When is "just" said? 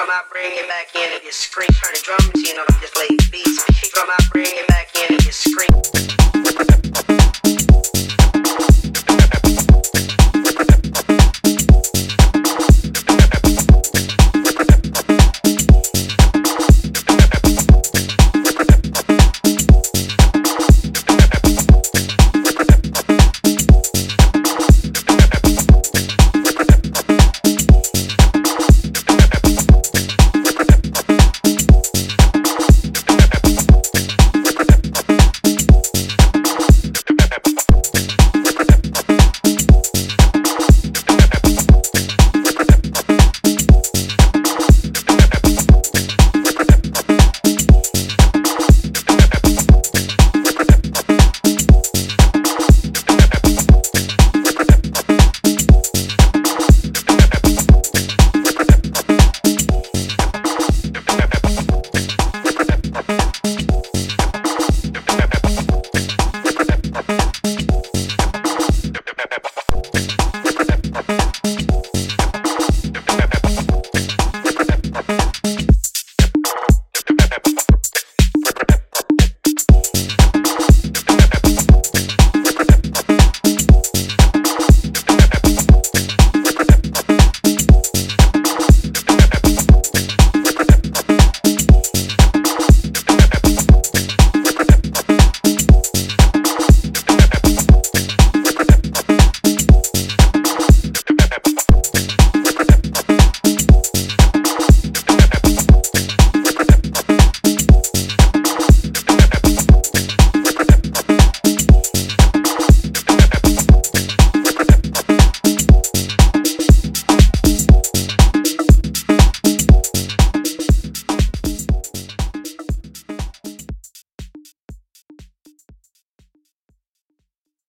1.22-1.40